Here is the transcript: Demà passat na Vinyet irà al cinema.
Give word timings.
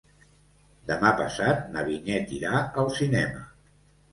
Demà 0.91 1.11
passat 1.19 1.69
na 1.75 1.83
Vinyet 1.91 2.35
irà 2.39 2.55
al 2.79 2.91
cinema. 2.99 3.45